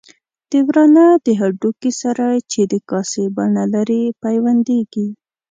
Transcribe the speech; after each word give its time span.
د 0.51 0.53
ورانه 0.67 1.05
د 1.25 1.27
هډوکي 1.39 1.91
سره 2.01 2.25
چې 2.51 2.61
د 2.71 2.73
کاسې 2.89 3.23
بڼه 3.35 3.63
لري 3.75 4.03
پیوندېږي. 4.23 5.07